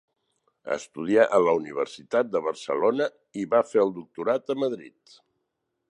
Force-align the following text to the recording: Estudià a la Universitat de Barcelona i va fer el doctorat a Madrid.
Estudià 0.75 1.25
a 1.37 1.41
la 1.47 1.53
Universitat 1.59 2.31
de 2.37 2.41
Barcelona 2.47 3.09
i 3.43 3.47
va 3.53 3.63
fer 3.73 3.85
el 3.85 3.97
doctorat 3.99 4.55
a 4.57 4.61
Madrid. 4.65 5.21